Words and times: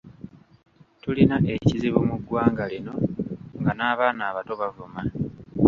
Tulina 1.01 1.35
ekizibu 1.55 1.99
mu 2.09 2.15
ggwanga 2.21 2.63
lino 2.71 2.93
nga 3.59 3.71
n'abaana 3.77 4.21
abato 4.29 4.53
bavuma. 4.61 5.01